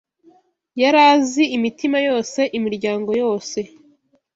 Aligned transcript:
Yari 0.81 0.99
azi 1.13 1.43
imitima 1.57 1.97
yose, 2.07 2.39
imiryango 2.57 3.09
yose, 3.21 3.59